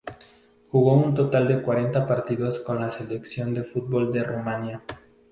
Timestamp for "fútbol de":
3.63-4.23